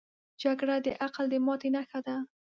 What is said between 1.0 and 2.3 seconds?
عقل د ماتې نښه ده